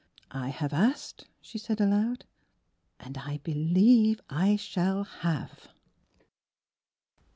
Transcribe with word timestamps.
'*■ 0.01 0.03
I 0.31 0.47
have 0.49 0.73
asked," 0.73 1.27
she 1.41 1.59
said 1.59 1.79
aloud, 1.79 2.25
"and 2.99 3.19
I 3.19 3.37
believe 3.43 4.19
I 4.31 4.55
shall 4.55 5.03
have." 5.03 5.67